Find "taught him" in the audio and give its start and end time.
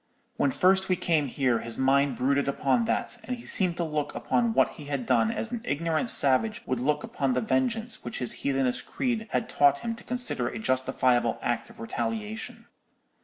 9.47-9.93